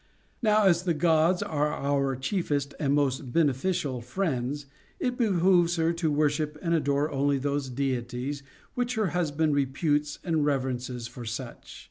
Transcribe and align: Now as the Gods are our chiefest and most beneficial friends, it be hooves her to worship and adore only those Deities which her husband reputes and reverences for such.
Now 0.41 0.63
as 0.63 0.81
the 0.81 0.95
Gods 0.95 1.43
are 1.43 1.71
our 1.75 2.15
chiefest 2.15 2.73
and 2.79 2.95
most 2.95 3.31
beneficial 3.31 4.01
friends, 4.01 4.65
it 4.99 5.15
be 5.15 5.25
hooves 5.27 5.75
her 5.75 5.93
to 5.93 6.09
worship 6.11 6.57
and 6.59 6.73
adore 6.73 7.11
only 7.11 7.37
those 7.37 7.69
Deities 7.69 8.41
which 8.73 8.95
her 8.95 9.09
husband 9.13 9.53
reputes 9.53 10.17
and 10.23 10.43
reverences 10.43 11.05
for 11.07 11.23
such. 11.23 11.77